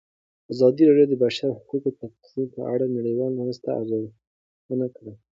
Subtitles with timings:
[0.53, 5.13] ازادي راډیو د د بشري حقونو نقض په اړه د نړیوالو مرستو ارزونه کړې.